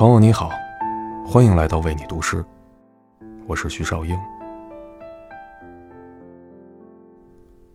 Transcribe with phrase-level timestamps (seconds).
[0.00, 0.50] 朋友你好，
[1.26, 2.42] 欢迎来到为你读诗，
[3.46, 4.18] 我是徐少英。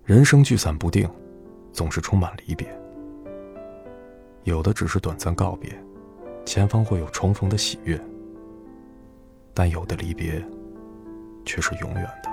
[0.04, 1.08] 人生聚散不定，
[1.72, 2.68] 总是充满离别，
[4.42, 5.72] 有的只是短暂告别，
[6.48, 7.96] 前方会有重逢的喜悦；
[9.54, 10.44] 但有的离别，
[11.46, 12.30] 却是永远的，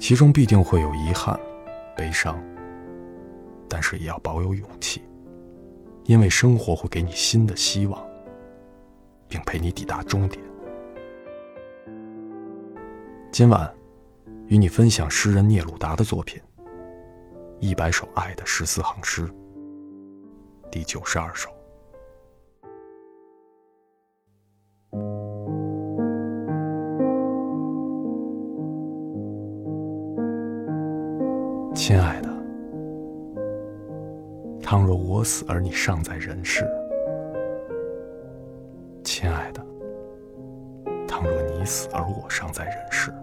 [0.00, 1.38] 其中必定会有遗憾、
[1.96, 2.42] 悲伤，
[3.68, 5.00] 但是也要保有勇气。
[6.06, 8.00] 因为生活会给你新的希望，
[9.28, 10.40] 并陪你抵达终点。
[13.32, 13.74] 今晚，
[14.46, 16.40] 与你分享诗人聂鲁达的作品
[17.58, 19.22] 《一百首爱的十四行诗》
[20.70, 21.50] 第九十二首。
[31.74, 32.35] 亲爱的。
[34.66, 36.68] 倘若我死而你尚在人世，
[39.04, 39.62] 亲爱的；
[41.06, 43.14] 倘若你死而我尚在人世，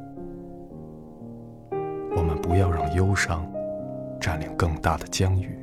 [2.15, 3.45] 我们不要让忧伤
[4.21, 5.59] 占领更大的疆域。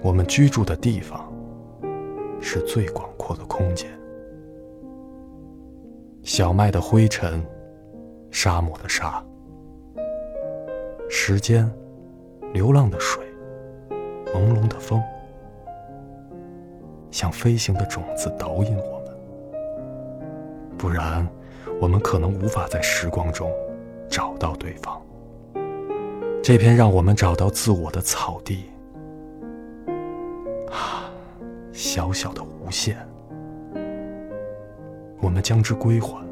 [0.00, 1.28] 我们居住的地方
[2.40, 3.90] 是最广阔的空间。
[6.22, 7.44] 小麦的灰尘，
[8.30, 9.20] 沙漠的沙，
[11.10, 11.68] 时间，
[12.54, 13.22] 流浪的水。
[14.32, 15.00] 朦胧的风，
[17.10, 19.16] 像飞行的种子导引我们，
[20.76, 21.24] 不然，
[21.80, 23.48] 我们可能无法在时光中
[24.08, 25.00] 找到对方。
[26.42, 28.64] 这片让我们找到自我的草地，
[30.70, 31.10] 啊，
[31.72, 32.96] 小小的无限，
[35.20, 36.24] 我们将之归还。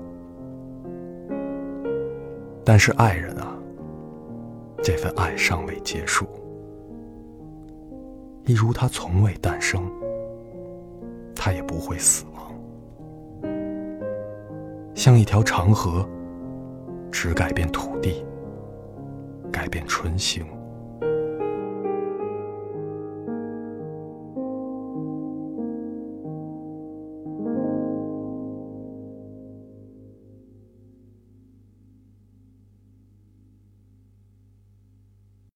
[2.64, 3.36] 但是，爱人，
[4.82, 6.26] 这份爱尚未结束。
[8.44, 9.88] 一如它从未诞生，
[11.34, 12.52] 它也不会死亡。
[14.94, 16.04] 像一条长河，
[17.10, 18.24] 只改变土地，
[19.52, 20.44] 改变唇形。